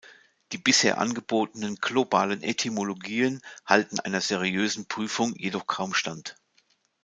[0.51, 6.37] Die bisher angebotenen „globalen Etymologien“ halten einer seriösen Prüfung jedoch kaum stand.